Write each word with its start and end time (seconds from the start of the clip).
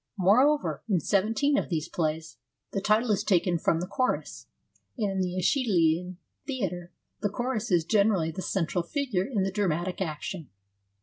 Moreover, 0.17 0.81
in 0.89 0.99
seventeen 0.99 1.59
of 1.59 1.69
these 1.69 1.87
plays, 1.87 2.37
the 2.71 2.81
title 2.81 3.11
is 3.11 3.23
taken 3.23 3.59
from 3.59 3.79
the 3.79 3.85
chorus, 3.85 4.47
and 4.97 5.11
in 5.11 5.21
the 5.21 5.35
^Eschy 5.39 5.63
lean 5.67 6.17
Theatre 6.47 6.91
the 7.21 7.29
chorus 7.29 7.69
is 7.69 7.85
generally 7.85 8.31
the 8.31 8.41
central 8.41 8.83
figure 8.83 9.25
in 9.27 9.43
the 9.43 9.51
dramatic 9.51 10.01
action. 10.01 10.49